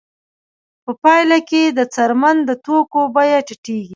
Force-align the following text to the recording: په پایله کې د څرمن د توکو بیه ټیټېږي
په 0.83 0.91
پایله 1.03 1.39
کې 1.49 1.63
د 1.77 1.79
څرمن 1.93 2.37
د 2.49 2.51
توکو 2.65 3.01
بیه 3.15 3.39
ټیټېږي 3.47 3.89